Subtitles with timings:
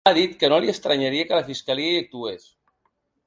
[0.09, 2.47] Ha dit que no li estranyaria que la fiscalia hi actués.